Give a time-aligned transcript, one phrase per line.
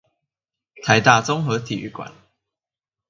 [0.83, 2.11] 台大綜合體育館